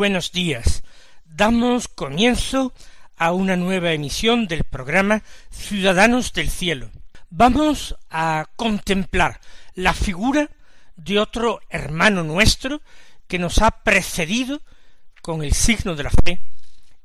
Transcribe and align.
Buenos 0.00 0.32
días. 0.32 0.82
Damos 1.26 1.86
comienzo 1.86 2.72
a 3.18 3.32
una 3.32 3.56
nueva 3.56 3.92
emisión 3.92 4.46
del 4.46 4.64
programa 4.64 5.22
Ciudadanos 5.50 6.32
del 6.32 6.48
Cielo. 6.48 6.90
Vamos 7.28 7.94
a 8.08 8.46
contemplar 8.56 9.40
la 9.74 9.92
figura 9.92 10.48
de 10.96 11.18
otro 11.18 11.60
hermano 11.68 12.24
nuestro 12.24 12.80
que 13.28 13.38
nos 13.38 13.60
ha 13.60 13.70
precedido 13.70 14.62
con 15.20 15.44
el 15.44 15.52
signo 15.52 15.94
de 15.94 16.04
la 16.04 16.12
fe 16.24 16.40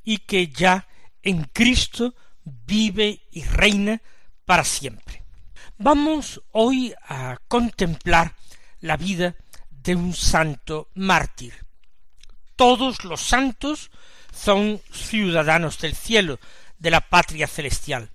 y 0.06 0.20
que 0.20 0.48
ya 0.48 0.88
en 1.22 1.44
Cristo 1.52 2.16
vive 2.46 3.24
y 3.30 3.44
reina 3.44 4.02
para 4.46 4.64
siempre. 4.64 5.26
Vamos 5.78 6.42
hoy 6.54 6.94
a 7.10 7.40
contemplar 7.50 8.36
la 8.80 8.96
vida 8.96 9.36
de 9.70 9.96
un 9.96 10.14
santo 10.14 10.88
mártir, 10.94 11.65
todos 12.56 13.04
los 13.04 13.22
santos 13.22 13.92
son 14.34 14.82
ciudadanos 14.92 15.80
del 15.80 15.96
cielo, 15.96 16.40
de 16.78 16.92
la 16.92 17.02
patria 17.02 17.48
celestial. 17.48 18.12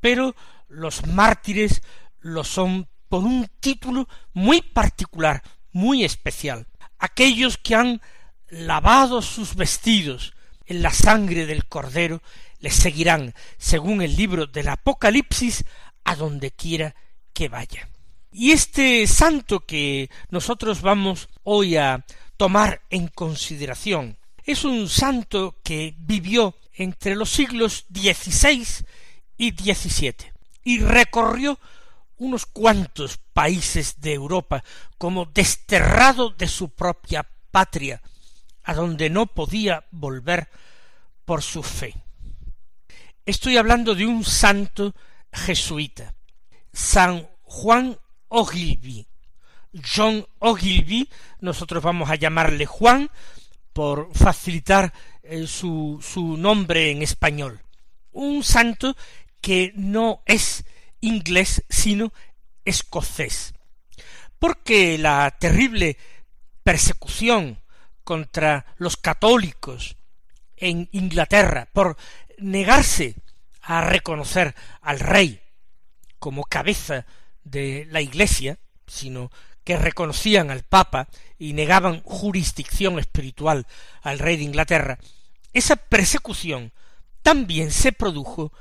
Pero 0.00 0.34
los 0.68 1.06
mártires 1.06 1.82
lo 2.20 2.44
son 2.44 2.88
por 3.08 3.24
un 3.24 3.48
título 3.60 4.08
muy 4.32 4.62
particular, 4.62 5.42
muy 5.72 6.04
especial. 6.04 6.66
Aquellos 6.98 7.58
que 7.58 7.74
han 7.74 8.00
lavado 8.48 9.22
sus 9.22 9.54
vestidos 9.54 10.34
en 10.66 10.82
la 10.82 10.92
sangre 10.92 11.46
del 11.46 11.66
Cordero 11.66 12.22
les 12.60 12.74
seguirán, 12.74 13.34
según 13.58 14.02
el 14.02 14.16
libro 14.16 14.46
del 14.46 14.68
Apocalipsis, 14.68 15.64
a 16.04 16.14
donde 16.14 16.50
quiera 16.50 16.94
que 17.32 17.48
vaya. 17.48 17.88
Y 18.30 18.52
este 18.52 19.06
santo 19.06 19.60
que 19.60 20.08
nosotros 20.28 20.82
vamos 20.82 21.28
hoy 21.42 21.76
a 21.76 22.04
tomar 22.40 22.80
en 22.88 23.08
consideración. 23.08 24.16
Es 24.42 24.64
un 24.64 24.88
santo 24.88 25.56
que 25.62 25.94
vivió 25.98 26.56
entre 26.72 27.14
los 27.14 27.28
siglos 27.28 27.84
XVI 27.92 28.66
y 29.36 29.50
XVII 29.50 30.14
y 30.64 30.78
recorrió 30.80 31.58
unos 32.16 32.46
cuantos 32.46 33.18
países 33.34 34.00
de 34.00 34.14
Europa 34.14 34.64
como 34.96 35.26
desterrado 35.26 36.30
de 36.30 36.48
su 36.48 36.70
propia 36.70 37.28
patria, 37.50 38.00
a 38.62 38.72
donde 38.72 39.10
no 39.10 39.26
podía 39.26 39.84
volver 39.90 40.48
por 41.26 41.42
su 41.42 41.62
fe. 41.62 41.94
Estoy 43.26 43.58
hablando 43.58 43.94
de 43.94 44.06
un 44.06 44.24
santo 44.24 44.94
jesuita, 45.30 46.14
San 46.72 47.28
Juan 47.42 47.98
John 49.72 50.26
Ogilvy, 50.38 51.08
nosotros 51.40 51.82
vamos 51.82 52.10
a 52.10 52.16
llamarle 52.16 52.66
Juan 52.66 53.10
por 53.72 54.14
facilitar 54.14 54.92
eh, 55.22 55.46
su, 55.46 55.98
su 56.02 56.36
nombre 56.36 56.90
en 56.90 57.02
español. 57.02 57.60
Un 58.12 58.42
santo 58.42 58.96
que 59.40 59.72
no 59.76 60.22
es 60.26 60.64
inglés, 61.00 61.64
sino 61.68 62.12
escocés. 62.64 63.54
Porque 64.38 64.98
la 64.98 65.30
terrible 65.38 65.96
persecución 66.62 67.60
contra 68.04 68.66
los 68.76 68.96
católicos 68.96 69.96
en 70.56 70.88
Inglaterra 70.92 71.68
por 71.72 71.96
negarse 72.38 73.14
a 73.62 73.82
reconocer 73.82 74.54
al 74.80 75.00
rey 75.00 75.40
como 76.18 76.44
cabeza 76.44 77.06
de 77.44 77.86
la 77.90 78.00
Iglesia, 78.00 78.58
sino 78.86 79.30
que 79.70 79.76
reconocían 79.76 80.50
al 80.50 80.64
Papa 80.64 81.06
y 81.38 81.52
negaban 81.52 82.02
jurisdicción 82.02 82.98
espiritual 82.98 83.68
al 84.02 84.18
rey 84.18 84.36
de 84.36 84.42
Inglaterra, 84.42 84.98
esa 85.52 85.76
persecución 85.76 86.72
también 87.22 87.70
se 87.70 87.92
produjo 87.92 88.52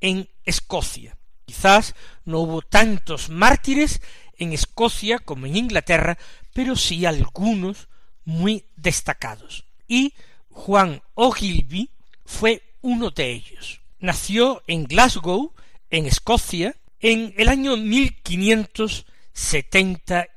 en 0.00 0.26
Escocia. 0.42 1.18
Quizás 1.44 1.94
no 2.24 2.38
hubo 2.38 2.62
tantos 2.62 3.28
mártires 3.28 4.00
en 4.38 4.54
Escocia 4.54 5.18
como 5.18 5.44
en 5.44 5.56
Inglaterra, 5.58 6.16
pero 6.54 6.76
sí 6.76 7.04
algunos 7.04 7.88
muy 8.24 8.64
destacados. 8.74 9.66
Y 9.86 10.14
Juan 10.48 11.02
Ogilvy 11.12 11.90
fue 12.24 12.62
uno 12.80 13.10
de 13.10 13.32
ellos. 13.32 13.82
Nació 13.98 14.62
en 14.66 14.84
Glasgow, 14.84 15.52
en 15.90 16.06
Escocia, 16.06 16.74
en 17.00 17.34
el 17.36 17.50
año 17.50 17.76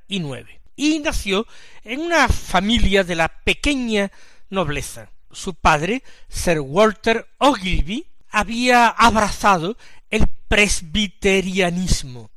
1579 0.08 0.62
y 0.78 1.00
nació 1.00 1.48
en 1.84 2.02
una 2.02 2.30
familia 2.30 3.04
de 3.04 3.16
la 3.16 3.28
pequeña 3.28 4.12
nobleza. 4.50 5.10
Su 5.32 5.56
padre, 5.56 6.04
Sir 6.30 6.60
Walter 6.62 7.28
Ogilvy, 7.40 8.06
había 8.30 8.88
abrazado 8.88 9.76
el 10.10 10.28
presbiterianismo 10.48 12.30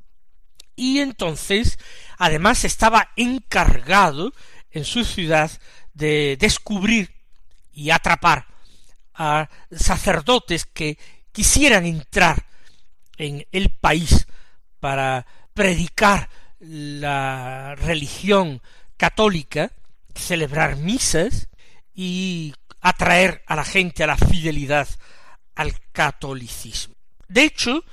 y 0.75 1.01
entonces 1.01 1.79
además 2.17 2.65
estaba 2.65 3.11
encargado 3.15 4.33
en 4.71 4.85
su 4.85 5.05
ciudad 5.05 5.51
de 5.93 6.37
descubrir 6.41 7.15
y 7.73 7.91
atrapar 7.91 8.47
a 9.15 9.49
sacerdotes 9.71 10.65
que 10.65 10.99
quisieran 11.33 11.85
entrar 11.85 12.47
en 13.19 13.47
el 13.53 13.69
país 13.71 14.27
para 14.81 15.27
predicar 15.53 16.31
la 16.61 17.75
religión 17.75 18.63
católica, 18.97 19.73
celebrar 20.15 20.77
misas 20.77 21.49
y 21.95 22.55
atraer 22.81 23.43
a 23.47 23.57
la 23.57 23.65
gente 23.65 24.05
a 24.05 24.07
la 24.07 24.17
fidelidad 24.17 24.89
al 25.55 25.75
catolicismo. 25.93 26.95
De 27.29 27.45
hecho, 27.45 27.85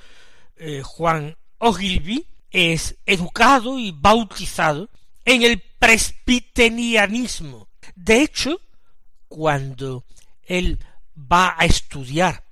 eh, 0.56 0.82
Juan 0.82 1.36
Ogilvy 1.58 2.26
es 2.50 2.96
educado 3.06 3.78
y 3.78 3.92
bautizado 3.92 4.88
en 5.24 5.42
el 5.42 5.62
presbiterianismo. 5.78 7.68
De 7.94 8.22
hecho, 8.22 8.60
cuando 9.28 10.04
él 10.42 10.78
va 11.16 11.54
a 11.58 11.64
estudiar 11.66 12.44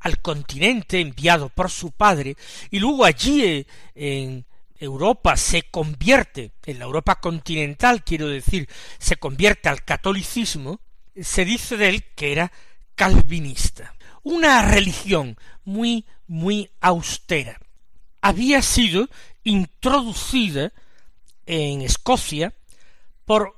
al 0.00 0.20
continente 0.20 1.00
enviado 1.00 1.48
por 1.48 1.70
su 1.70 1.92
padre 1.92 2.36
y 2.70 2.78
luego 2.78 3.04
allí 3.04 3.44
eh, 3.44 3.66
en 3.94 4.44
Europa 4.84 5.36
se 5.36 5.62
convierte, 5.62 6.52
en 6.64 6.78
la 6.78 6.84
Europa 6.84 7.20
continental 7.20 8.04
quiero 8.04 8.28
decir, 8.28 8.68
se 8.98 9.16
convierte 9.16 9.68
al 9.68 9.84
catolicismo, 9.84 10.80
se 11.20 11.44
dice 11.44 11.76
de 11.76 11.88
él 11.88 12.04
que 12.14 12.32
era 12.32 12.52
calvinista. 12.94 13.94
Una 14.22 14.62
religión 14.62 15.36
muy, 15.64 16.06
muy 16.26 16.70
austera. 16.80 17.58
Había 18.20 18.62
sido 18.62 19.08
introducida 19.44 20.72
en 21.46 21.82
Escocia 21.82 22.54
por 23.24 23.56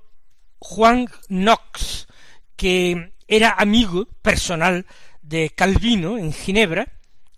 Juan 0.58 1.06
Knox, 1.28 2.06
que 2.56 3.12
era 3.28 3.50
amigo 3.50 4.06
personal 4.22 4.86
de 5.22 5.50
Calvino 5.50 6.18
en 6.18 6.32
Ginebra, 6.32 6.88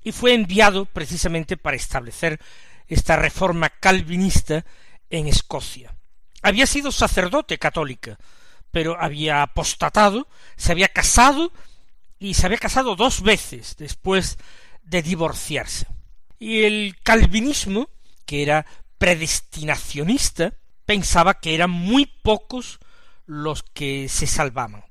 y 0.03 0.13
fue 0.13 0.35
enviado 0.35 0.85
precisamente 0.85 1.57
para 1.57 1.77
establecer 1.77 2.41
esta 2.89 3.17
reforma 3.17 3.71
calvinista 3.71 4.65
en 5.11 5.27
Escocia. 5.27 5.97
Había 6.43 6.67
sido 6.67 6.93
sacerdote 6.93 7.59
católica, 7.59 8.19
pero 8.71 9.01
había 9.01 9.43
apostatado, 9.43 10.29
se 10.57 10.73
había 10.73 10.89
casado 10.89 11.53
y 12.19 12.35
se 12.35 12.47
había 12.47 12.59
casado 12.59 12.97
dos 12.97 13.23
veces 13.23 13.77
después 13.79 14.39
de 14.83 15.03
divorciarse. 15.03 15.87
Y 16.39 16.65
el 16.65 16.97
calvinismo, 17.03 17.89
que 18.25 18.43
era 18.43 18.67
predestinacionista, 18.99 20.55
pensaba 20.85 21.41
que 21.41 21.55
eran 21.55 21.71
muy 21.71 22.07
pocos 22.07 22.79
los 23.27 23.63
que 23.63 24.09
se 24.09 24.27
salvaban. 24.27 24.85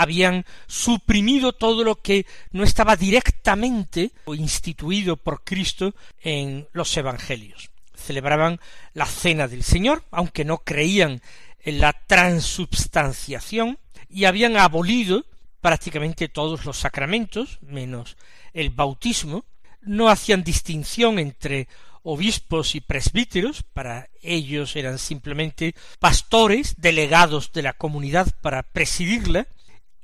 Habían 0.00 0.46
suprimido 0.66 1.52
todo 1.52 1.84
lo 1.84 1.96
que 1.96 2.24
no 2.52 2.64
estaba 2.64 2.96
directamente 2.96 4.12
instituido 4.26 5.18
por 5.18 5.44
Cristo 5.44 5.94
en 6.22 6.66
los 6.72 6.96
Evangelios. 6.96 7.70
Celebraban 7.94 8.60
la 8.94 9.04
cena 9.04 9.46
del 9.46 9.62
Señor, 9.62 10.02
aunque 10.10 10.46
no 10.46 10.58
creían 10.64 11.20
en 11.62 11.80
la 11.80 11.92
transubstanciación, 11.92 13.78
y 14.08 14.24
habían 14.24 14.56
abolido 14.56 15.26
prácticamente 15.60 16.28
todos 16.28 16.64
los 16.64 16.78
sacramentos, 16.78 17.58
menos 17.60 18.16
el 18.54 18.70
bautismo, 18.70 19.44
no 19.82 20.08
hacían 20.08 20.44
distinción 20.44 21.18
entre 21.18 21.68
obispos 22.02 22.74
y 22.74 22.80
presbíteros, 22.80 23.62
para 23.62 24.08
ellos 24.22 24.74
eran 24.76 24.98
simplemente 24.98 25.74
pastores, 25.98 26.74
delegados 26.78 27.52
de 27.52 27.62
la 27.62 27.74
comunidad 27.74 28.28
para 28.40 28.62
presidirla, 28.62 29.46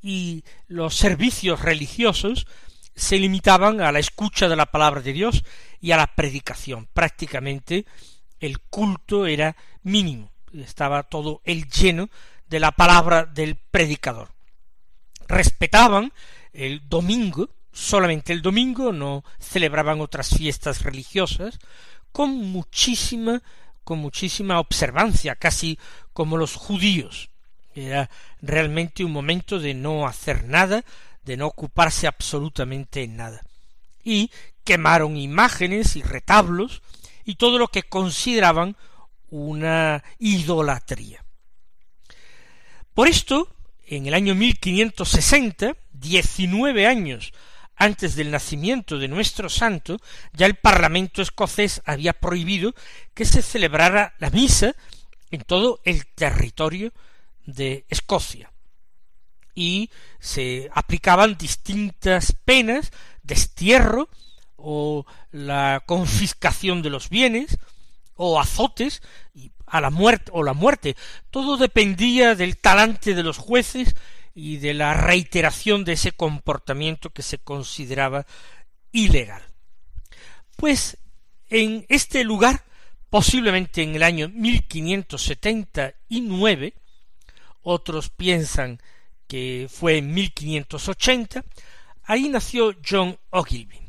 y 0.07 0.45
los 0.69 0.95
servicios 0.95 1.63
religiosos 1.63 2.47
se 2.95 3.19
limitaban 3.19 3.81
a 3.81 3.91
la 3.91 3.99
escucha 3.99 4.49
de 4.49 4.55
la 4.55 4.67
palabra 4.67 5.01
de 5.01 5.13
Dios 5.13 5.43
y 5.81 5.91
a 5.91 5.97
la 5.97 6.07
predicación. 6.15 6.89
Prácticamente 6.95 7.87
el 8.39 8.61
culto 8.61 9.27
era 9.27 9.57
mínimo, 9.83 10.31
estaba 10.53 11.03
todo 11.03 11.43
el 11.45 11.69
lleno 11.69 12.09
de 12.47 12.61
la 12.61 12.71
palabra 12.71 13.25
del 13.25 13.57
predicador. 13.57 14.29
Respetaban 15.27 16.13
el 16.53 16.89
domingo, 16.89 17.51
solamente 17.73 18.33
el 18.33 18.43
domingo, 18.43 18.93
no 18.93 19.25
celebraban 19.41 20.01
otras 20.01 20.29
fiestas 20.29 20.83
religiosas, 20.83 21.59
con 22.13 22.31
muchísima, 22.31 23.43
con 23.83 23.99
muchísima 23.99 24.61
observancia, 24.61 25.35
casi 25.35 25.81
como 26.13 26.37
los 26.37 26.55
judíos. 26.55 27.29
Era 27.77 28.11
realmente 28.41 29.05
un 29.05 29.13
momento 29.13 29.59
de 29.59 29.75
no 29.75 30.07
hacer 30.07 30.45
nada, 30.45 30.83
de 31.25 31.37
no 31.37 31.47
ocuparse 31.47 32.07
absolutamente 32.07 33.03
en 33.03 33.17
nada. 33.17 33.43
Y 34.03 34.31
quemaron 34.65 35.17
imágenes 35.17 35.95
y 35.95 36.03
retablos 36.03 36.83
y 37.25 37.35
todo 37.35 37.59
lo 37.59 37.69
que 37.69 37.83
consideraban 37.83 38.77
una 39.29 40.03
idolatría. 40.19 41.23
Por 42.95 43.09
esto, 43.09 43.49
en 43.87 44.07
el 44.07 44.15
año 44.15 44.35
1560, 44.35 45.77
diecinueve 45.93 46.87
años 46.87 47.33
antes 47.77 48.17
del 48.17 48.31
nacimiento 48.31 48.99
de 48.99 49.09
nuestro 49.09 49.51
santo, 49.51 49.99
ya 50.33 50.47
el 50.47 50.55
Parlamento 50.55 51.21
escocés 51.21 51.83
había 51.85 52.15
prohibido 52.15 52.75
que 53.13 53.27
se 53.27 53.43
celebrara 53.43 54.15
la 54.19 54.31
misa 54.31 54.75
en 55.31 55.43
todo 55.43 55.81
el 55.85 56.07
territorio 56.07 56.93
de 57.47 57.87
Escocia. 57.89 58.53
Y 59.55 59.91
se 60.19 60.69
aplicaban 60.75 61.39
distintas 61.39 62.37
penas, 62.45 62.91
destierro, 63.23 64.11
o 64.57 65.07
la 65.31 65.85
confiscación 65.87 66.83
de 66.83 66.91
los 66.91 67.09
bienes, 67.09 67.59
o 68.17 68.41
azotes, 68.41 69.01
y 69.35 69.53
a 69.67 69.81
la 69.81 69.91
muerte 69.91 70.33
o 70.35 70.43
la 70.43 70.53
muerte. 70.53 70.97
Todo 71.31 71.57
dependía 71.57 72.35
del 72.35 72.59
talante 72.59 73.15
de 73.15 73.23
los 73.23 73.39
jueces 73.39 73.95
y 74.35 74.57
de 74.59 74.75
la 74.75 74.93
reiteración 74.95 75.85
de 75.85 75.93
ese 75.95 76.13
comportamiento 76.13 77.09
que 77.11 77.23
se 77.23 77.39
consideraba 77.39 78.27
ilegal. 78.93 79.43
Pues 80.57 80.99
en 81.49 81.87
este 81.89 82.23
lugar, 82.25 82.65
posiblemente 83.11 83.83
en 83.83 83.95
el 83.95 84.03
año 84.03 84.29
1579, 84.29 86.75
otros 87.67 88.11
piensan 88.11 88.81
que 89.27 89.67
fue 89.69 89.99
en 89.99 90.15
1580, 90.15 91.45
ahí 92.05 92.29
nació 92.29 92.77
John 92.89 93.19
Ogilvy. 93.31 93.81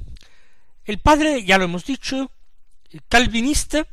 El 0.84 0.98
padre, 0.98 1.44
ya 1.44 1.60
lo 1.60 1.66
hemos 1.66 1.86
dicho, 1.86 2.32
calvinista, 3.08 3.86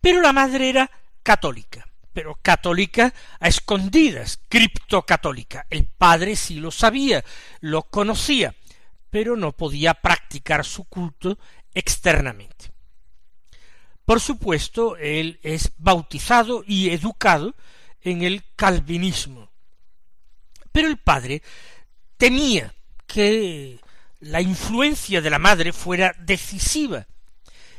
pero 0.00 0.22
la 0.22 0.32
madre 0.32 0.70
era 0.70 0.90
católica, 1.22 1.86
pero 2.14 2.38
católica 2.40 3.12
a 3.38 3.48
escondidas, 3.48 4.40
criptocatólica. 4.48 5.66
El 5.68 5.84
padre 5.84 6.34
sí 6.34 6.54
lo 6.54 6.70
sabía, 6.70 7.22
lo 7.60 7.82
conocía, 7.82 8.54
pero 9.10 9.36
no 9.36 9.52
podía 9.52 9.92
practicar 9.92 10.64
su 10.64 10.84
culto 10.84 11.38
externamente. 11.74 12.72
Por 14.06 14.20
supuesto, 14.20 14.96
él 14.96 15.38
es 15.42 15.72
bautizado 15.76 16.64
y 16.66 16.90
educado 16.90 17.54
en 18.10 18.22
el 18.22 18.44
calvinismo. 18.54 19.50
Pero 20.72 20.88
el 20.88 20.98
padre 20.98 21.42
temía 22.16 22.74
que 23.06 23.78
la 24.20 24.40
influencia 24.40 25.20
de 25.20 25.30
la 25.30 25.38
madre 25.38 25.72
fuera 25.72 26.14
decisiva 26.18 27.06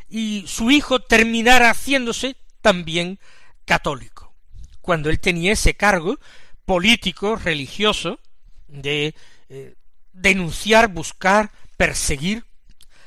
y 0.09 0.45
su 0.47 0.71
hijo 0.71 1.00
terminara 1.00 1.69
haciéndose 1.69 2.38
también 2.62 3.19
católico, 3.65 4.33
cuando 4.81 5.09
él 5.09 5.19
tenía 5.19 5.53
ese 5.53 5.75
cargo 5.75 6.19
político, 6.65 7.35
religioso, 7.35 8.19
de 8.68 9.15
eh, 9.50 9.75
denunciar, 10.13 10.89
buscar, 10.89 11.51
perseguir 11.77 12.45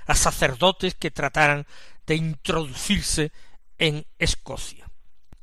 a 0.07 0.15
sacerdotes 0.15 0.95
que 0.95 1.11
trataran 1.11 1.67
de 2.07 2.17
introducirse 2.17 3.33
en 3.79 4.07
Escocia. 4.19 4.90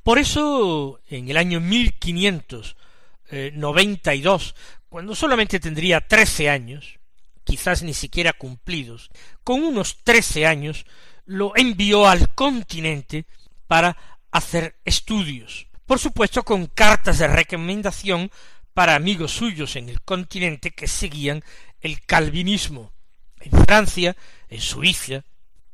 Por 0.08 0.16
eso, 0.18 1.00
en 1.10 1.28
el 1.28 1.36
año 1.36 1.60
1592, 1.60 4.54
cuando 4.88 5.14
solamente 5.14 5.60
tendría 5.60 6.00
trece 6.00 6.48
años, 6.48 6.98
quizás 7.44 7.82
ni 7.82 7.92
siquiera 7.92 8.32
cumplidos, 8.32 9.10
con 9.44 9.62
unos 9.62 9.98
trece 10.04 10.46
años 10.46 10.86
lo 11.26 11.52
envió 11.56 12.08
al 12.08 12.34
continente 12.34 13.26
para 13.66 13.98
hacer 14.30 14.76
estudios, 14.86 15.66
por 15.84 15.98
supuesto 15.98 16.42
con 16.42 16.68
cartas 16.68 17.18
de 17.18 17.28
recomendación 17.28 18.30
para 18.72 18.94
amigos 18.94 19.32
suyos 19.32 19.76
en 19.76 19.90
el 19.90 20.00
continente 20.00 20.70
que 20.70 20.88
seguían 20.88 21.44
el 21.82 22.00
calvinismo, 22.06 22.94
en 23.40 23.52
Francia, 23.66 24.16
en 24.48 24.62
Suiza, 24.62 25.22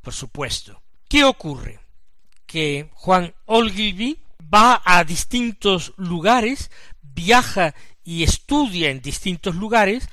por 0.02 0.12
supuesto. 0.12 0.82
¿Qué 1.08 1.22
ocurre? 1.22 1.78
Que 2.46 2.90
Juan 2.94 3.32
Ogilvy 3.46 4.23
va 4.52 4.82
a 4.84 5.04
distintos 5.04 5.92
lugares, 5.96 6.70
viaja 7.02 7.74
y 8.02 8.22
estudia 8.22 8.90
en 8.90 9.00
distintos 9.00 9.54
lugares, 9.54 10.08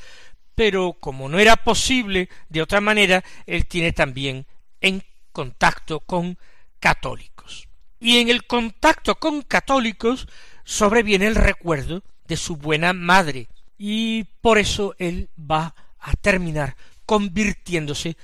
pero 0.55 0.93
como 0.93 1.29
no 1.29 1.39
era 1.39 1.55
posible 1.55 2.29
de 2.49 2.61
otra 2.61 2.81
manera, 2.81 3.23
él 3.45 3.65
tiene 3.65 3.93
también 3.93 4.45
en 4.79 5.03
contacto 5.31 5.99
con 5.99 6.37
católicos. 6.79 7.67
Y 7.99 8.17
en 8.17 8.29
el 8.29 8.45
contacto 8.45 9.15
con 9.15 9.41
católicos 9.41 10.27
sobreviene 10.63 11.27
el 11.27 11.35
recuerdo 11.35 12.03
de 12.27 12.37
su 12.37 12.55
buena 12.55 12.93
madre, 12.93 13.47
y 13.77 14.25
por 14.41 14.57
eso 14.57 14.95
él 14.99 15.29
va 15.39 15.75
a 15.99 16.13
terminar 16.13 16.75
convirtiéndose 17.05 18.17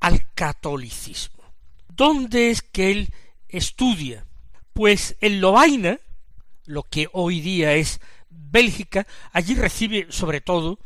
al 0.00 0.32
catolicismo. 0.34 1.42
¿Dónde 1.88 2.50
es 2.50 2.62
que 2.62 2.90
él 2.90 3.08
estudia? 3.48 4.26
Pues 4.76 5.16
en 5.22 5.40
Lovaina, 5.40 6.00
lo 6.66 6.82
que 6.82 7.08
hoy 7.14 7.40
día 7.40 7.72
es 7.72 7.98
Bélgica, 8.28 9.06
allí 9.32 9.54
recibe 9.54 10.08
sobre 10.10 10.42
todo 10.42 10.78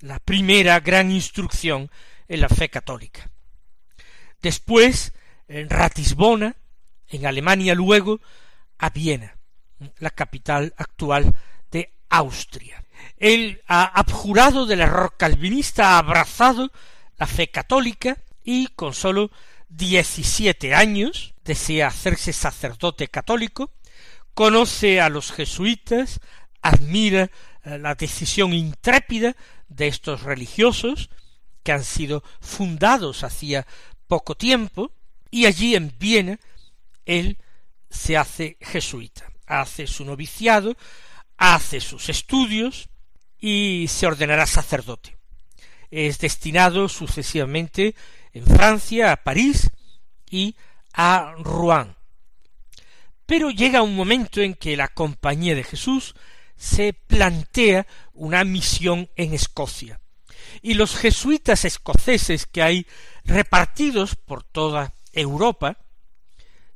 la 0.00 0.20
primera 0.20 0.80
gran 0.80 1.10
instrucción 1.10 1.90
en 2.28 2.40
la 2.40 2.48
fe 2.48 2.70
católica. 2.70 3.30
Después, 4.40 5.12
en 5.48 5.68
Ratisbona, 5.68 6.56
en 7.08 7.26
Alemania 7.26 7.74
luego, 7.74 8.20
a 8.78 8.88
Viena, 8.88 9.36
la 9.98 10.12
capital 10.12 10.72
actual 10.78 11.34
de 11.70 11.92
Austria. 12.08 12.82
Él 13.18 13.60
ha 13.66 13.84
abjurado 13.84 14.64
del 14.64 14.80
error 14.80 15.14
calvinista, 15.18 15.90
ha 15.90 15.98
abrazado 15.98 16.72
la 17.18 17.26
fe 17.26 17.50
católica 17.50 18.16
y 18.42 18.68
con 18.68 18.94
sólo 18.94 19.30
diecisiete 19.68 20.74
años 20.74 21.34
desea 21.44 21.88
hacerse 21.88 22.32
sacerdote 22.32 23.08
católico, 23.08 23.72
conoce 24.34 25.00
a 25.00 25.08
los 25.08 25.32
jesuitas, 25.32 26.20
admira 26.60 27.30
eh, 27.64 27.78
la 27.78 27.94
decisión 27.94 28.52
intrépida 28.52 29.36
de 29.68 29.88
estos 29.88 30.22
religiosos 30.22 31.10
que 31.62 31.72
han 31.72 31.84
sido 31.84 32.22
fundados 32.40 33.24
hacía 33.24 33.66
poco 34.06 34.36
tiempo, 34.36 34.92
y 35.30 35.46
allí 35.46 35.74
en 35.74 35.94
Viena 35.98 36.38
él 37.04 37.38
se 37.90 38.16
hace 38.16 38.56
jesuita, 38.60 39.30
hace 39.46 39.86
su 39.86 40.04
noviciado, 40.04 40.76
hace 41.36 41.80
sus 41.80 42.08
estudios 42.08 42.88
y 43.38 43.86
se 43.88 44.06
ordenará 44.06 44.46
sacerdote. 44.46 45.16
Es 45.90 46.18
destinado 46.18 46.88
sucesivamente 46.88 47.94
en 48.36 48.44
Francia, 48.44 49.12
a 49.12 49.16
París 49.16 49.70
y 50.30 50.56
a 50.92 51.34
Rouen. 51.38 51.96
Pero 53.24 53.50
llega 53.50 53.82
un 53.82 53.96
momento 53.96 54.42
en 54.42 54.54
que 54.54 54.76
la 54.76 54.88
Compañía 54.88 55.54
de 55.54 55.64
Jesús 55.64 56.14
se 56.54 56.92
plantea 56.92 57.86
una 58.12 58.44
misión 58.44 59.08
en 59.16 59.32
Escocia. 59.32 60.00
Y 60.60 60.74
los 60.74 60.96
jesuitas 60.96 61.64
escoceses 61.64 62.46
que 62.46 62.62
hay 62.62 62.86
repartidos 63.24 64.16
por 64.16 64.42
toda 64.42 64.92
Europa 65.12 65.78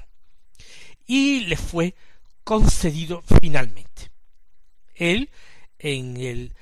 Y 1.06 1.40
le 1.40 1.56
fue 1.56 1.94
concedido 2.44 3.24
finalmente. 3.40 4.10
Él, 4.94 5.30
en 5.78 6.16
el 6.16 6.54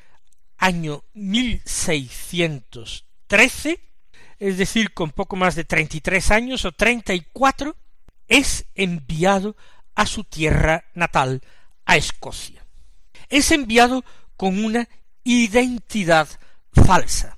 año 0.56 1.04
1613, 1.14 3.80
es 4.38 4.58
decir, 4.58 4.94
con 4.94 5.10
poco 5.10 5.36
más 5.36 5.56
de 5.56 5.64
treinta 5.64 5.96
y 5.96 6.00
tres 6.00 6.30
años 6.30 6.64
o 6.64 6.72
treinta 6.72 7.14
y 7.14 7.26
cuatro, 7.32 7.76
es 8.28 8.66
enviado 8.74 9.56
a 9.94 10.06
su 10.06 10.24
tierra 10.24 10.84
natal, 10.94 11.42
a 11.84 11.96
Escocia. 11.96 12.64
Es 13.28 13.50
enviado 13.50 14.04
con 14.38 14.64
una 14.64 14.88
identidad 15.24 16.28
falsa. 16.72 17.36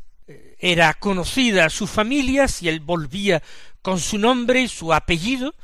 Era 0.58 0.92
conocida 0.94 1.70
su 1.70 1.86
familia 1.86 2.46
si 2.46 2.68
él 2.68 2.78
volvía 2.78 3.42
con 3.80 3.98
su 3.98 4.18
nombre 4.18 4.60
y 4.60 4.68
su 4.68 4.92
apellido, 4.92 5.54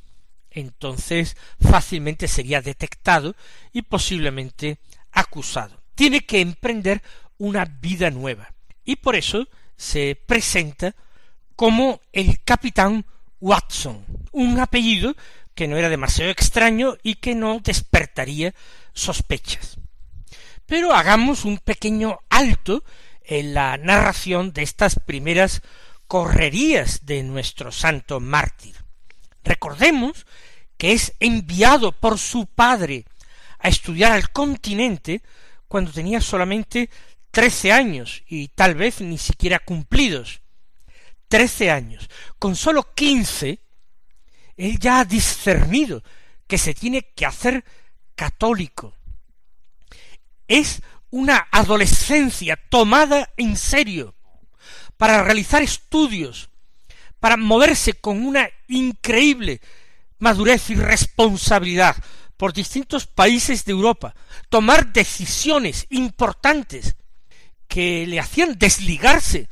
entonces 0.50 1.36
fácilmente 1.60 2.26
sería 2.26 2.62
detectado 2.62 3.36
y 3.72 3.82
posiblemente 3.82 4.78
acusado. 5.12 5.82
Tiene 5.94 6.22
que 6.22 6.40
emprender 6.40 7.02
una 7.36 7.66
vida 7.66 8.10
nueva 8.10 8.50
y 8.82 8.96
por 8.96 9.14
eso 9.14 9.46
se 9.76 10.18
presenta 10.26 10.96
como 11.54 12.00
el 12.12 12.42
capitán 12.42 13.04
Watson, 13.40 14.04
un 14.32 14.58
apellido 14.58 15.14
que 15.54 15.68
no 15.68 15.76
era 15.76 15.90
demasiado 15.90 16.30
extraño 16.30 16.96
y 17.02 17.16
que 17.16 17.34
no 17.34 17.60
despertaría 17.62 18.54
sospechas. 18.94 19.78
Pero 20.66 20.94
hagamos 20.94 21.44
un 21.44 21.58
pequeño 21.58 22.18
alto 22.28 22.84
en 23.24 23.54
la 23.54 23.76
narración 23.76 24.52
de 24.52 24.62
estas 24.62 24.96
primeras 25.04 25.62
correrías 26.06 27.06
de 27.06 27.22
nuestro 27.22 27.72
santo 27.72 28.20
mártir. 28.20 28.74
Recordemos 29.44 30.26
que 30.76 30.92
es 30.92 31.14
enviado 31.20 31.92
por 31.92 32.18
su 32.18 32.46
padre 32.46 33.04
a 33.58 33.68
estudiar 33.68 34.12
al 34.12 34.30
continente 34.30 35.22
cuando 35.68 35.92
tenía 35.92 36.20
solamente 36.20 36.90
trece 37.30 37.72
años 37.72 38.22
y 38.26 38.48
tal 38.48 38.74
vez 38.74 39.00
ni 39.00 39.18
siquiera 39.18 39.58
cumplidos. 39.58 40.40
Trece 41.28 41.70
años. 41.70 42.08
Con 42.38 42.54
sólo 42.54 42.94
quince, 42.94 43.60
él 44.56 44.78
ya 44.78 45.00
ha 45.00 45.04
discernido 45.04 46.02
que 46.46 46.58
se 46.58 46.74
tiene 46.74 47.02
que 47.14 47.26
hacer 47.26 47.64
católico, 48.14 48.94
es 50.48 50.82
una 51.10 51.48
adolescencia 51.50 52.56
tomada 52.68 53.32
en 53.36 53.56
serio 53.56 54.14
para 54.96 55.22
realizar 55.22 55.62
estudios, 55.62 56.50
para 57.20 57.36
moverse 57.36 57.94
con 57.94 58.24
una 58.24 58.48
increíble 58.68 59.60
madurez 60.18 60.70
y 60.70 60.74
responsabilidad 60.74 61.96
por 62.36 62.52
distintos 62.52 63.06
países 63.06 63.64
de 63.64 63.72
Europa, 63.72 64.14
tomar 64.48 64.92
decisiones 64.92 65.86
importantes 65.90 66.96
que 67.68 68.06
le 68.06 68.20
hacían 68.20 68.58
desligarse 68.58 69.48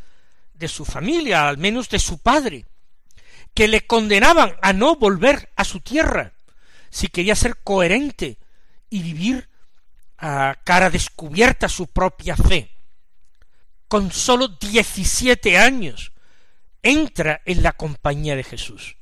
de 0.55 0.69
su 0.69 0.85
familia, 0.85 1.49
al 1.49 1.59
menos 1.59 1.89
de 1.89 1.99
su 1.99 2.19
padre, 2.19 2.67
que 3.55 3.69
le 3.69 3.87
condenaban 3.87 4.57
a 4.63 4.73
no 4.73 4.97
volver 4.97 5.51
a 5.57 5.65
su 5.65 5.81
tierra 5.81 6.33
si 6.91 7.09
quería 7.09 7.35
ser 7.35 7.57
coherente 7.63 8.39
y 8.89 9.03
vivir 9.03 9.49
a 10.27 10.59
cara 10.65 10.89
descubierta 10.89 11.69
su 11.69 11.89
propia 11.89 12.35
fe. 12.35 12.71
Con 13.89 14.11
sólo 14.11 14.49
diecisiete 14.49 15.59
años 15.59 16.13
entra 16.83 17.43
en 17.45 17.63
la 17.63 17.73
compañía 17.73 18.35
de 18.35 18.43
Jesús. 18.43 18.97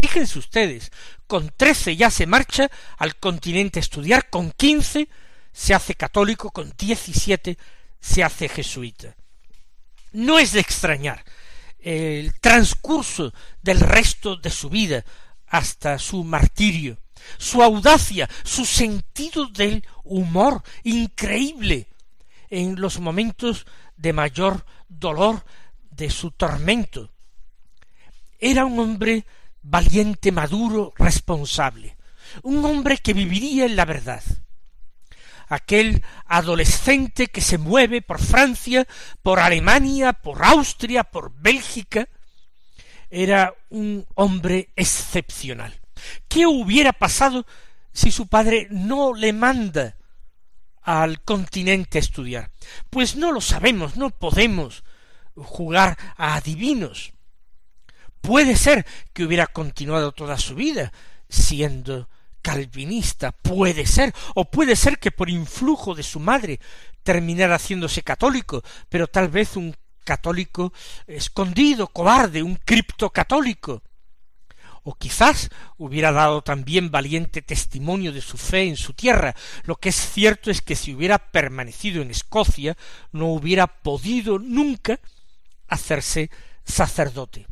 Fíjense 0.00 0.38
ustedes, 0.38 0.90
con 1.26 1.52
trece 1.54 1.96
ya 1.96 2.10
se 2.10 2.24
marcha 2.24 2.70
al 2.96 3.16
continente 3.16 3.78
a 3.78 3.82
estudiar, 3.82 4.30
con 4.30 4.52
quince 4.52 5.10
se 5.52 5.74
hace 5.74 5.96
católico, 5.96 6.50
con 6.50 6.72
diecisiete 6.78 7.58
se 8.00 8.24
hace 8.24 8.48
jesuita. 8.48 9.14
No 10.12 10.38
es 10.38 10.52
de 10.52 10.60
extrañar 10.60 11.22
el 11.78 12.32
transcurso 12.40 13.34
del 13.60 13.80
resto 13.80 14.36
de 14.36 14.48
su 14.48 14.70
vida 14.70 15.04
hasta 15.46 15.98
su 15.98 16.24
martirio, 16.24 16.96
su 17.38 17.62
audacia, 17.62 18.28
su 18.42 18.64
sentido 18.64 19.46
del 19.46 19.84
humor 20.04 20.62
increíble 20.82 21.88
en 22.50 22.80
los 22.80 23.00
momentos 23.00 23.66
de 23.96 24.12
mayor 24.12 24.64
dolor 24.88 25.44
de 25.90 26.10
su 26.10 26.30
tormento. 26.30 27.10
Era 28.38 28.64
un 28.64 28.78
hombre 28.78 29.24
valiente, 29.62 30.30
maduro, 30.30 30.92
responsable, 30.96 31.96
un 32.42 32.64
hombre 32.64 32.98
que 32.98 33.14
viviría 33.14 33.66
en 33.66 33.76
la 33.76 33.84
verdad. 33.84 34.22
Aquel 35.48 36.02
adolescente 36.26 37.28
que 37.28 37.40
se 37.40 37.58
mueve 37.58 38.02
por 38.02 38.18
Francia, 38.18 38.86
por 39.22 39.40
Alemania, 39.40 40.12
por 40.12 40.44
Austria, 40.44 41.04
por 41.04 41.32
Bélgica, 41.34 42.08
era 43.10 43.54
un 43.70 44.06
hombre 44.14 44.70
excepcional. 44.74 45.83
¿Qué 46.28 46.46
hubiera 46.46 46.92
pasado 46.92 47.46
si 47.92 48.10
su 48.10 48.26
padre 48.26 48.68
no 48.70 49.14
le 49.14 49.32
manda 49.32 49.96
al 50.82 51.22
continente 51.22 51.98
a 51.98 52.00
estudiar? 52.00 52.50
Pues 52.90 53.16
no 53.16 53.32
lo 53.32 53.40
sabemos, 53.40 53.96
no 53.96 54.10
podemos 54.10 54.84
jugar 55.34 55.98
a 56.16 56.36
adivinos. 56.36 57.12
Puede 58.20 58.56
ser 58.56 58.86
que 59.12 59.24
hubiera 59.24 59.46
continuado 59.46 60.12
toda 60.12 60.38
su 60.38 60.54
vida 60.54 60.92
siendo 61.28 62.08
calvinista, 62.40 63.32
puede 63.32 63.86
ser, 63.86 64.14
o 64.34 64.44
puede 64.50 64.76
ser 64.76 64.98
que 64.98 65.10
por 65.10 65.30
influjo 65.30 65.94
de 65.94 66.02
su 66.02 66.20
madre 66.20 66.60
terminara 67.02 67.56
haciéndose 67.56 68.02
católico, 68.02 68.62
pero 68.88 69.06
tal 69.06 69.28
vez 69.28 69.56
un 69.56 69.74
católico 70.04 70.72
escondido, 71.06 71.88
cobarde, 71.88 72.42
un 72.42 72.56
criptocatólico 72.56 73.82
o 74.84 74.94
quizás 74.94 75.48
hubiera 75.78 76.12
dado 76.12 76.42
también 76.42 76.90
valiente 76.90 77.42
testimonio 77.42 78.12
de 78.12 78.20
su 78.20 78.36
fe 78.36 78.64
en 78.64 78.76
su 78.76 78.92
tierra. 78.92 79.34
Lo 79.64 79.76
que 79.76 79.88
es 79.88 79.96
cierto 79.96 80.50
es 80.50 80.60
que 80.60 80.76
si 80.76 80.94
hubiera 80.94 81.18
permanecido 81.18 82.02
en 82.02 82.10
Escocia 82.10 82.76
no 83.10 83.28
hubiera 83.28 83.66
podido 83.66 84.38
nunca 84.38 85.00
hacerse 85.68 86.30
sacerdote. 86.64 87.46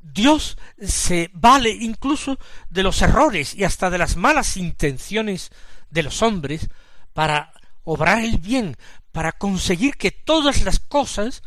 Dios 0.00 0.58
se 0.80 1.30
vale 1.32 1.70
incluso 1.70 2.38
de 2.68 2.82
los 2.82 3.00
errores 3.00 3.54
y 3.54 3.64
hasta 3.64 3.88
de 3.88 3.98
las 3.98 4.16
malas 4.16 4.56
intenciones 4.56 5.50
de 5.90 6.02
los 6.02 6.22
hombres 6.22 6.68
para 7.12 7.52
obrar 7.84 8.24
el 8.24 8.38
bien, 8.38 8.76
para 9.12 9.32
conseguir 9.32 9.96
que 9.96 10.10
todas 10.10 10.62
las 10.62 10.80
cosas 10.80 11.42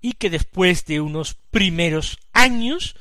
y 0.01 0.13
que 0.13 0.29
después 0.29 0.85
de 0.85 1.01
unos 1.01 1.35
primeros 1.51 2.19
años 2.31 2.95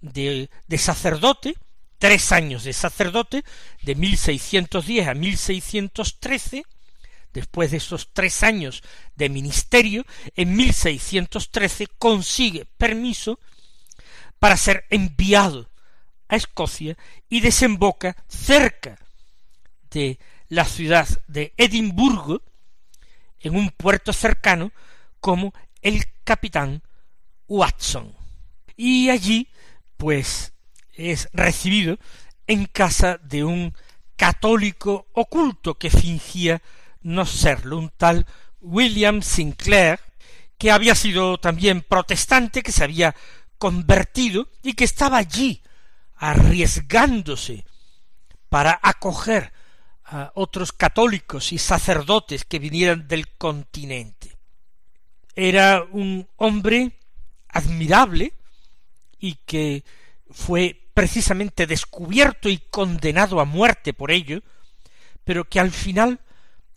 de, 0.00 0.50
de 0.66 0.78
sacerdote, 0.78 1.54
tres 1.98 2.32
años 2.32 2.64
de 2.64 2.72
sacerdote, 2.72 3.44
de 3.82 3.94
1610 3.94 5.06
a 5.06 5.14
1613, 5.14 6.64
después 7.32 7.70
de 7.70 7.76
esos 7.76 8.08
tres 8.12 8.42
años 8.42 8.82
de 9.14 9.28
ministerio, 9.28 10.04
en 10.34 10.56
1613 10.56 11.86
consigue 11.98 12.66
permiso 12.76 13.38
para 14.40 14.56
ser 14.56 14.86
enviado 14.90 15.69
a 16.30 16.36
Escocia 16.36 16.96
y 17.28 17.40
desemboca 17.40 18.16
cerca 18.28 18.96
de 19.90 20.18
la 20.48 20.64
ciudad 20.64 21.08
de 21.26 21.52
Edimburgo, 21.56 22.42
en 23.40 23.56
un 23.56 23.70
puerto 23.70 24.12
cercano, 24.12 24.72
como 25.18 25.52
el 25.82 26.04
capitán 26.24 26.82
Watson. 27.48 28.14
Y 28.76 29.10
allí, 29.10 29.48
pues, 29.96 30.52
es 30.94 31.28
recibido 31.32 31.98
en 32.46 32.66
casa 32.66 33.18
de 33.22 33.44
un 33.44 33.74
católico 34.16 35.08
oculto 35.12 35.78
que 35.78 35.90
fingía 35.90 36.62
no 37.02 37.26
serlo, 37.26 37.78
un 37.78 37.90
tal 37.90 38.26
William 38.60 39.22
Sinclair, 39.22 39.98
que 40.58 40.70
había 40.70 40.94
sido 40.94 41.38
también 41.38 41.80
protestante, 41.82 42.62
que 42.62 42.72
se 42.72 42.84
había 42.84 43.16
convertido 43.58 44.48
y 44.62 44.74
que 44.74 44.84
estaba 44.84 45.16
allí 45.16 45.62
arriesgándose 46.20 47.64
para 48.50 48.78
acoger 48.82 49.52
a 50.04 50.32
otros 50.34 50.72
católicos 50.72 51.52
y 51.52 51.58
sacerdotes 51.58 52.44
que 52.44 52.58
vinieran 52.58 53.08
del 53.08 53.28
continente. 53.36 54.36
Era 55.34 55.82
un 55.90 56.28
hombre 56.36 56.98
admirable 57.48 58.34
y 59.18 59.36
que 59.46 59.82
fue 60.30 60.90
precisamente 60.92 61.66
descubierto 61.66 62.50
y 62.50 62.58
condenado 62.58 63.40
a 63.40 63.46
muerte 63.46 63.94
por 63.94 64.10
ello, 64.10 64.42
pero 65.24 65.48
que 65.48 65.58
al 65.58 65.70
final 65.70 66.20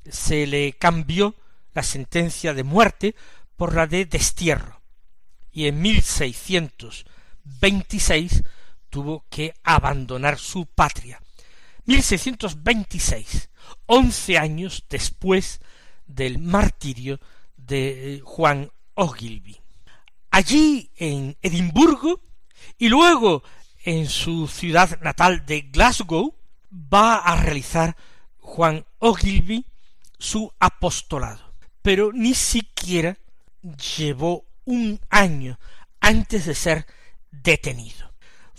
se 0.10 0.48
le 0.48 0.72
cambió 0.74 1.36
la 1.74 1.84
sentencia 1.84 2.54
de 2.54 2.64
muerte 2.64 3.14
por 3.58 3.76
la 3.76 3.88
de 3.88 4.06
destierro, 4.06 4.80
y 5.52 5.68
en 5.68 5.82
1626 5.82 8.44
tuvo 8.94 9.26
que 9.28 9.56
abandonar 9.64 10.38
su 10.38 10.68
patria. 10.68 11.20
1626, 11.86 13.50
once 13.88 14.38
años 14.38 14.86
después 14.88 15.62
del 16.06 16.38
martirio 16.38 17.20
de 17.58 18.22
Juan 18.24 18.70
Ogilvy. 18.94 19.60
Allí 20.30 20.92
en 20.96 21.36
Edimburgo 21.42 22.22
y 22.78 22.88
luego 22.88 23.42
en 23.84 24.08
su 24.08 24.48
ciudad 24.48 25.02
natal 25.02 25.44
de 25.48 25.62
Glasgow 25.62 26.36
va 26.72 27.16
a 27.16 27.36
realizar 27.36 27.98
Juan 28.38 28.86
Ogilvy 29.00 29.66
su 30.20 30.54
apostolado, 30.60 31.56
pero 31.82 32.12
ni 32.14 32.36
siquiera 32.36 33.18
llevó 33.98 34.46
un 34.66 35.00
año 35.10 35.58
antes 36.00 36.46
de 36.46 36.54
ser 36.54 36.86
detenido. 37.32 38.13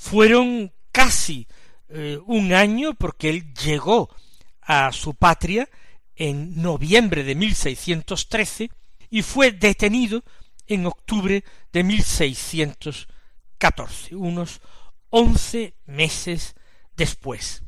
Fueron 0.04 0.72
casi 0.92 1.48
eh, 1.88 2.20
un 2.26 2.52
año 2.52 2.92
porque 2.92 3.30
él 3.30 3.54
llegó 3.54 4.14
a 4.60 4.92
su 4.92 5.14
patria 5.14 5.66
en 6.14 6.60
noviembre 6.60 7.24
de 7.24 7.34
1613 7.34 8.70
y 9.08 9.22
fue 9.22 9.50
detenido 9.50 10.22
en 10.66 10.84
octubre 10.84 11.42
de 11.72 11.84
1614, 11.84 14.14
unos 14.14 14.60
once 15.08 15.72
meses 15.86 16.54
después. 16.98 17.62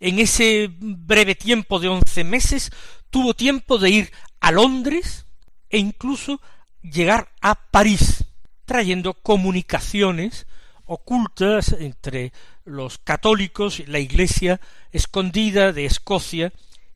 En 0.00 0.20
ese 0.20 0.70
breve 0.70 1.34
tiempo 1.34 1.80
de 1.80 1.88
once 1.88 2.24
meses 2.24 2.70
tuvo 3.10 3.34
tiempo 3.34 3.76
de 3.76 3.90
ir 3.90 4.10
a 4.40 4.52
Londres 4.52 5.26
e 5.68 5.76
incluso 5.76 6.40
llegar 6.80 7.30
a 7.42 7.56
París, 7.70 8.24
trayendo 8.64 9.12
comunicaciones 9.12 10.46
ocultas 10.86 11.72
entre 11.78 12.32
los 12.64 12.98
católicos, 12.98 13.82
la 13.86 13.98
iglesia 13.98 14.60
escondida 14.92 15.72
de 15.72 15.86
Escocia 15.86 16.52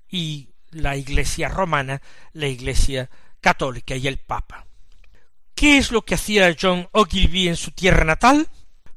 y 0.08 0.50
la 0.70 0.96
iglesia 0.96 1.48
romana, 1.48 2.02
la 2.32 2.46
iglesia 2.46 3.10
católica 3.40 3.96
y 3.96 4.06
el 4.06 4.18
papa. 4.18 4.66
¿Qué 5.54 5.78
es 5.78 5.90
lo 5.90 6.04
que 6.04 6.14
hacía 6.14 6.54
John 6.60 6.88
Ogilvy 6.92 7.48
en 7.48 7.56
su 7.56 7.72
tierra 7.72 8.04
natal? 8.04 8.48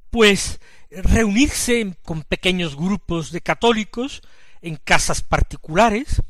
Pues 0.09 0.59
reunirse 0.91 1.97
con 2.03 2.21
pequeños 2.23 2.75
grupos 2.75 3.31
de 3.31 3.41
católicos 3.41 4.21
en 4.61 4.75
casas 4.75 5.23
particulares, 5.23 6.21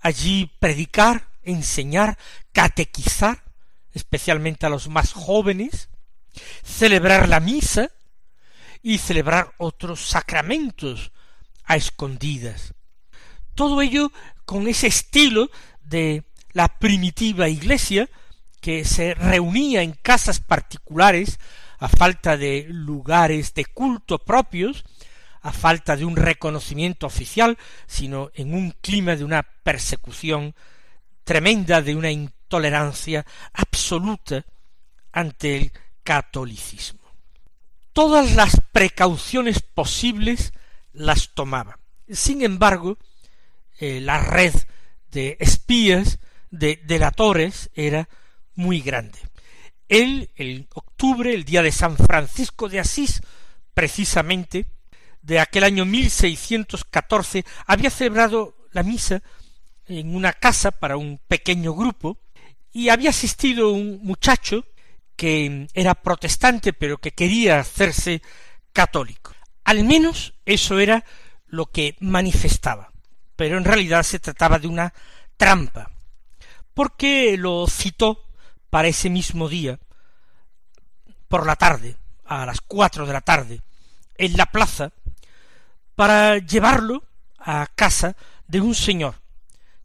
allí 0.00 0.50
predicar, 0.60 1.28
enseñar, 1.42 2.16
catequizar, 2.52 3.44
especialmente 3.92 4.64
a 4.64 4.70
los 4.70 4.88
más 4.88 5.12
jóvenes, 5.12 5.89
celebrar 6.62 7.28
la 7.28 7.40
misa 7.40 7.90
y 8.82 8.98
celebrar 8.98 9.52
otros 9.58 10.00
sacramentos 10.00 11.12
a 11.64 11.76
escondidas. 11.76 12.74
Todo 13.54 13.82
ello 13.82 14.12
con 14.44 14.68
ese 14.68 14.86
estilo 14.86 15.50
de 15.82 16.24
la 16.52 16.68
primitiva 16.78 17.48
iglesia 17.48 18.08
que 18.60 18.84
se 18.84 19.14
reunía 19.14 19.82
en 19.82 19.92
casas 19.92 20.40
particulares 20.40 21.38
a 21.78 21.88
falta 21.88 22.36
de 22.36 22.66
lugares 22.68 23.54
de 23.54 23.64
culto 23.64 24.18
propios, 24.18 24.84
a 25.42 25.52
falta 25.52 25.96
de 25.96 26.04
un 26.04 26.16
reconocimiento 26.16 27.06
oficial, 27.06 27.56
sino 27.86 28.30
en 28.34 28.52
un 28.52 28.72
clima 28.82 29.16
de 29.16 29.24
una 29.24 29.42
persecución 29.42 30.54
tremenda, 31.24 31.80
de 31.80 31.96
una 31.96 32.10
intolerancia 32.10 33.24
absoluta 33.54 34.44
ante 35.12 35.56
el 35.56 35.72
catolicismo. 36.10 36.98
Todas 37.92 38.34
las 38.34 38.60
precauciones 38.72 39.62
posibles 39.62 40.52
las 40.92 41.34
tomaba. 41.34 41.78
Sin 42.08 42.42
embargo, 42.42 42.98
eh, 43.78 44.00
la 44.00 44.18
red 44.18 44.52
de 45.12 45.36
espías, 45.38 46.18
de 46.50 46.80
delatores, 46.84 47.70
era 47.74 48.08
muy 48.56 48.80
grande. 48.80 49.20
Él, 49.88 50.30
el 50.34 50.66
octubre, 50.74 51.32
el 51.32 51.44
día 51.44 51.62
de 51.62 51.70
San 51.70 51.96
Francisco 51.96 52.68
de 52.68 52.80
Asís, 52.80 53.20
precisamente, 53.72 54.66
de 55.22 55.38
aquel 55.38 55.62
año 55.62 55.84
1614 55.84 57.44
había 57.66 57.88
celebrado 57.88 58.56
la 58.72 58.82
misa 58.82 59.22
en 59.86 60.16
una 60.16 60.32
casa 60.32 60.72
para 60.72 60.96
un 60.96 61.20
pequeño 61.28 61.72
grupo 61.72 62.18
y 62.72 62.88
había 62.88 63.10
asistido 63.10 63.70
un 63.70 64.00
muchacho 64.02 64.64
que 65.20 65.68
era 65.74 65.94
protestante 65.94 66.72
pero 66.72 66.96
que 66.96 67.12
quería 67.12 67.60
hacerse 67.60 68.22
católico. 68.72 69.34
Al 69.64 69.84
menos 69.84 70.32
eso 70.46 70.78
era 70.78 71.04
lo 71.46 71.66
que 71.66 71.94
manifestaba, 72.00 72.90
pero 73.36 73.58
en 73.58 73.66
realidad 73.66 74.02
se 74.02 74.18
trataba 74.18 74.58
de 74.58 74.66
una 74.66 74.94
trampa, 75.36 75.90
porque 76.72 77.36
lo 77.36 77.66
citó 77.66 78.30
para 78.70 78.88
ese 78.88 79.10
mismo 79.10 79.50
día, 79.50 79.78
por 81.28 81.44
la 81.44 81.56
tarde, 81.56 81.96
a 82.24 82.46
las 82.46 82.62
cuatro 82.62 83.04
de 83.04 83.12
la 83.12 83.20
tarde, 83.20 83.60
en 84.16 84.38
la 84.38 84.46
plaza, 84.46 84.90
para 85.96 86.38
llevarlo 86.38 87.04
a 87.38 87.66
casa 87.74 88.16
de 88.46 88.62
un 88.62 88.74
señor, 88.74 89.16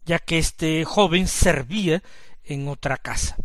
ya 0.05 0.17
que 0.17 0.37
este 0.37 0.85
joven 0.85 1.27
servía 1.27 2.01
en 2.45 2.69
otra 2.69 2.95
casa. 2.95 3.35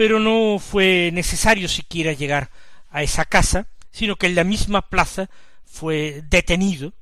Pero 0.00 0.18
no 0.18 0.58
fue 0.58 1.10
necesario 1.12 1.68
siquiera 1.68 2.14
llegar 2.14 2.50
a 2.88 3.02
esa 3.02 3.26
casa, 3.26 3.66
sino 3.90 4.16
que 4.16 4.28
en 4.28 4.34
la 4.34 4.44
misma 4.44 4.88
plaza 4.88 5.28
fue 5.66 6.22
detenido 6.26 6.94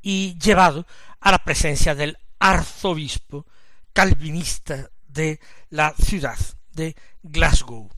y 0.00 0.38
llevado 0.38 0.86
a 1.20 1.32
la 1.32 1.44
presencia 1.44 1.94
del 1.94 2.16
arzobispo 2.38 3.44
calvinista 3.92 4.88
de 5.06 5.38
la 5.68 5.92
ciudad 6.02 6.38
de 6.72 6.96
Glasgow. 7.22 7.90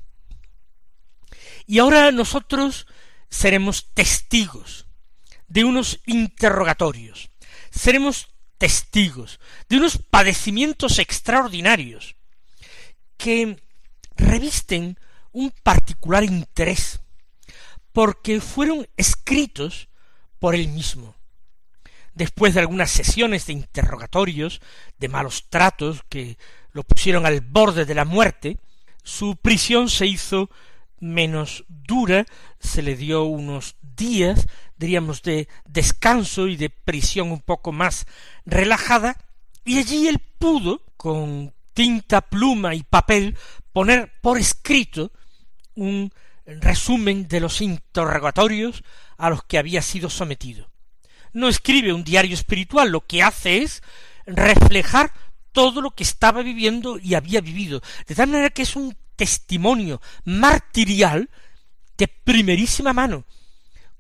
Y 1.68 1.78
ahora 1.78 2.10
nosotros 2.10 2.88
seremos 3.30 3.94
testigos 3.94 4.86
de 5.46 5.62
unos 5.62 6.00
interrogatorios, 6.04 7.30
seremos 7.70 8.34
testigos 8.58 9.38
de 9.68 9.76
unos 9.76 9.98
padecimientos 9.98 10.98
extraordinarios 10.98 12.16
que 13.16 13.61
revisten 14.16 14.98
un 15.32 15.52
particular 15.62 16.24
interés, 16.24 17.00
porque 17.92 18.40
fueron 18.40 18.88
escritos 18.96 19.88
por 20.38 20.54
él 20.54 20.68
mismo. 20.68 21.16
Después 22.14 22.54
de 22.54 22.60
algunas 22.60 22.90
sesiones 22.90 23.46
de 23.46 23.54
interrogatorios, 23.54 24.60
de 24.98 25.08
malos 25.08 25.46
tratos 25.48 26.02
que 26.08 26.36
lo 26.72 26.82
pusieron 26.82 27.24
al 27.24 27.40
borde 27.40 27.84
de 27.84 27.94
la 27.94 28.04
muerte, 28.04 28.58
su 29.02 29.36
prisión 29.36 29.88
se 29.88 30.06
hizo 30.06 30.50
menos 31.00 31.64
dura, 31.68 32.26
se 32.60 32.82
le 32.82 32.96
dio 32.96 33.24
unos 33.24 33.76
días, 33.80 34.46
diríamos, 34.76 35.22
de 35.22 35.48
descanso 35.64 36.46
y 36.46 36.56
de 36.56 36.70
prisión 36.70 37.32
un 37.32 37.40
poco 37.40 37.72
más 37.72 38.06
relajada, 38.44 39.16
y 39.64 39.78
allí 39.78 40.06
él 40.08 40.18
pudo, 40.38 40.82
con 40.96 41.54
tinta, 41.74 42.20
pluma 42.20 42.74
y 42.74 42.82
papel, 42.82 43.36
poner 43.72 44.12
por 44.20 44.38
escrito 44.38 45.12
un 45.74 46.12
resumen 46.46 47.28
de 47.28 47.40
los 47.40 47.60
interrogatorios 47.60 48.82
a 49.16 49.30
los 49.30 49.44
que 49.44 49.58
había 49.58 49.82
sido 49.82 50.10
sometido. 50.10 50.70
No 51.32 51.48
escribe 51.48 51.92
un 51.92 52.04
diario 52.04 52.34
espiritual, 52.34 52.90
lo 52.90 53.06
que 53.06 53.22
hace 53.22 53.62
es 53.62 53.82
reflejar 54.26 55.12
todo 55.52 55.80
lo 55.80 55.90
que 55.92 56.02
estaba 56.02 56.42
viviendo 56.42 56.98
y 56.98 57.14
había 57.14 57.40
vivido, 57.40 57.82
de 58.06 58.14
tal 58.14 58.28
manera 58.28 58.50
que 58.50 58.62
es 58.62 58.76
un 58.76 58.96
testimonio 59.16 60.00
martirial 60.24 61.30
de 61.96 62.08
primerísima 62.08 62.92
mano, 62.92 63.24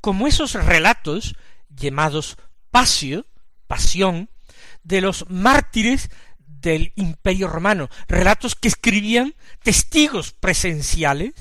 como 0.00 0.26
esos 0.26 0.54
relatos 0.54 1.34
llamados 1.68 2.36
pasio, 2.70 3.26
pasión, 3.66 4.28
de 4.82 5.00
los 5.00 5.28
mártires 5.28 6.10
del 6.62 6.92
Imperio 6.96 7.48
Romano, 7.48 7.90
relatos 8.08 8.54
que 8.54 8.68
escribían 8.68 9.34
testigos 9.62 10.32
presenciales 10.32 11.32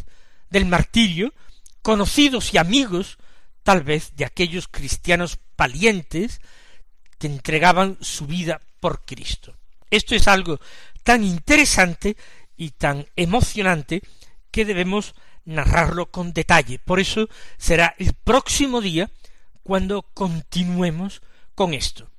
del 0.49 0.65
martirio, 0.65 1.33
conocidos 1.81 2.53
y 2.53 2.57
amigos 2.57 3.17
tal 3.63 3.83
vez 3.83 4.15
de 4.15 4.25
aquellos 4.25 4.67
cristianos 4.67 5.39
valientes 5.57 6.41
que 7.17 7.27
entregaban 7.27 7.97
su 8.01 8.25
vida 8.25 8.59
por 8.79 9.05
Cristo. 9.05 9.55
Esto 9.89 10.15
es 10.15 10.27
algo 10.27 10.59
tan 11.03 11.23
interesante 11.23 12.17
y 12.57 12.71
tan 12.71 13.07
emocionante 13.15 14.01
que 14.49 14.65
debemos 14.65 15.15
narrarlo 15.45 16.11
con 16.11 16.33
detalle. 16.33 16.79
Por 16.79 16.99
eso 16.99 17.29
será 17.57 17.95
el 17.97 18.13
próximo 18.13 18.81
día 18.81 19.11
cuando 19.63 20.03
continuemos 20.13 21.21
con 21.55 21.73
esto. 21.73 22.10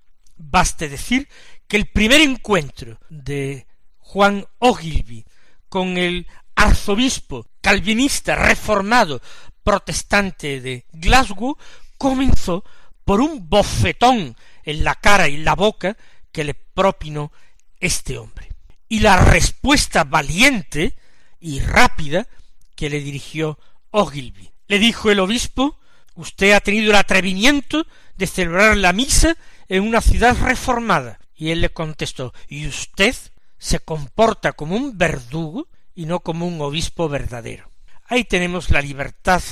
Baste 0.45 0.89
decir 0.89 1.29
que 1.69 1.77
el 1.77 1.87
primer 1.87 2.21
encuentro 2.21 2.99
de 3.09 3.67
Juan 3.99 4.45
Ogilvy 4.59 5.25
con 5.69 5.97
el 5.97 6.27
arzobispo 6.57 7.47
calvinista 7.61 8.35
reformado 8.35 9.23
protestante 9.63 10.61
de 10.61 10.85
Glasgow 10.93 11.57
comenzó 11.97 12.65
por 13.05 13.21
un 13.21 13.49
bofetón 13.49 14.37
en 14.65 14.85
la 14.85 14.97
cara 14.97 15.29
y 15.29 15.37
la 15.39 15.55
boca 15.55 15.97
que 16.33 16.45
le 16.45 16.55
propinó 16.55 17.33
este 17.79 18.19
hombre. 18.19 18.49
Y 18.89 18.99
la 18.99 19.25
respuesta 19.25 20.05
valiente 20.05 20.97
y 21.41 21.61
rápida 21.61 22.27
que 22.75 22.91
le 22.91 23.01
dirigió 23.01 23.59
Ogilvy. 23.91 24.51
Le 24.67 24.79
dijo 24.79 25.11
el 25.11 25.21
obispo 25.21 25.79
Usted 26.15 26.53
ha 26.53 26.61
tenido 26.61 26.91
el 26.91 26.97
atrevimiento 26.97 27.87
de 28.17 28.27
celebrar 28.27 28.77
la 28.77 28.93
misa 28.93 29.37
en 29.73 29.85
una 29.85 30.03
ciudad 30.03 30.37
reformada. 30.39 31.19
Y 31.35 31.51
él 31.51 31.63
le 31.63 31.71
contestó 31.71 32.35
Y 32.47 32.67
usted 32.67 33.17
se 33.57 33.81
comporta 33.81 34.53
como 34.53 34.77
un 34.77 34.99
verdugo 34.99 35.67
y 35.95 36.05
no 36.05 36.21
como 36.21 36.47
un 36.47 36.61
obispo 36.61 37.09
verdadero. 37.09 37.71
Ahí 38.05 38.25
tenemos 38.25 38.71
la 38.71 38.83
libertad 38.83 39.43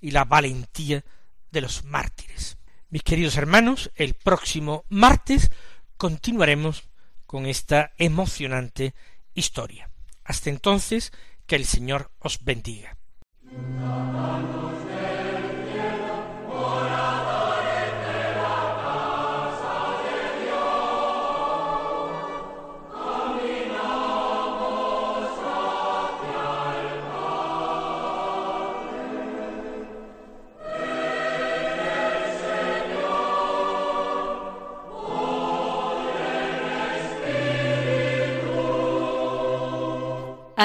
y 0.00 0.10
la 0.10 0.24
valentía 0.24 1.04
de 1.52 1.60
los 1.60 1.84
mártires. 1.84 2.58
Mis 2.90 3.04
queridos 3.04 3.36
hermanos, 3.36 3.92
el 3.94 4.14
próximo 4.14 4.84
martes 4.88 5.50
continuaremos 5.96 6.88
con 7.26 7.46
esta 7.46 7.92
emocionante 7.98 8.94
historia. 9.34 9.90
Hasta 10.24 10.50
entonces, 10.50 11.12
que 11.46 11.54
el 11.54 11.66
Señor 11.66 12.10
os 12.18 12.42
bendiga. 12.42 12.96